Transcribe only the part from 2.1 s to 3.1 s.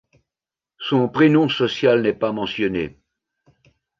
pas mentionné.